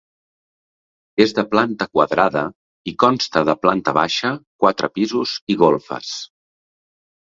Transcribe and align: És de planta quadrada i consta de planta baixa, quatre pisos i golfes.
És 1.25 1.33
de 1.39 1.43
planta 1.51 1.89
quadrada 1.99 2.43
i 2.93 2.95
consta 3.05 3.47
de 3.53 3.57
planta 3.69 3.97
baixa, 4.01 4.35
quatre 4.67 4.93
pisos 4.99 5.39
i 5.57 5.63
golfes. 5.67 6.21